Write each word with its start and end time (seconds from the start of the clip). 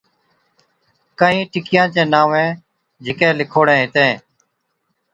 ڪهِين 1.19 1.43
ٽڪِيان 1.51 1.87
چين 1.93 2.07
نانوين 2.13 2.49
جھِڪي 3.05 3.29
لِکوڙين 3.39 3.79
هِتين، 3.81 4.11